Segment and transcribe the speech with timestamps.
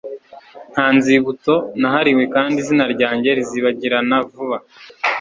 [0.73, 4.57] Nta nzibutso nahariwe kandi izina ryanjye rizibagirana vuba,